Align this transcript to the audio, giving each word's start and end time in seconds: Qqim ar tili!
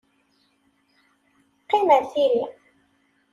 Qqim 1.63 1.87
ar 1.97 2.03
tili! 2.11 2.43